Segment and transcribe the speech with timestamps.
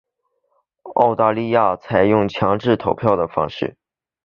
[0.95, 3.77] 澳大利亚采用的是强制投票的方式。